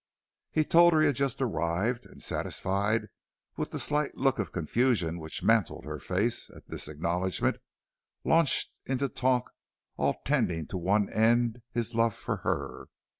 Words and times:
He 0.49 0.63
told 0.63 0.93
her 0.93 1.01
he 1.01 1.05
had 1.05 1.15
just 1.15 1.43
arrived, 1.43 2.07
and, 2.07 2.23
satisfied 2.23 3.05
with 3.55 3.69
the 3.69 3.77
slight 3.77 4.17
look 4.17 4.39
of 4.39 4.51
confusion 4.51 5.19
which 5.19 5.43
mantled 5.43 5.85
her 5.85 5.99
face 5.99 6.49
at 6.49 6.65
this 6.67 6.87
acknowledgment, 6.87 7.59
launched 8.23 8.71
into 8.87 9.07
talk 9.07 9.51
all 9.97 10.15
tending 10.25 10.65
to 10.69 10.77
one 10.79 11.07
end, 11.11 11.61
his 11.71 11.93
love 11.93 12.15
for 12.15 12.37
her. 12.37 12.87